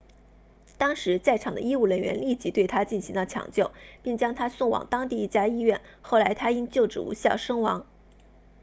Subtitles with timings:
[0.79, 3.69] 当时在场的医务人员立即对他进行了抢救
[4.01, 7.85] 并将他送往当地一家医院后来他因救治无效身亡